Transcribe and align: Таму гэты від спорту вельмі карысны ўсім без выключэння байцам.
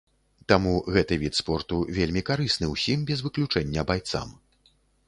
Таму 0.51 0.71
гэты 0.95 1.17
від 1.25 1.33
спорту 1.41 1.77
вельмі 1.99 2.25
карысны 2.33 2.73
ўсім 2.75 2.99
без 3.13 3.19
выключэння 3.29 3.81
байцам. 3.95 4.39